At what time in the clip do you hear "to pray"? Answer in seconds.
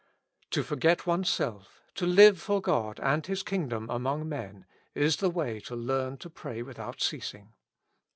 6.17-6.63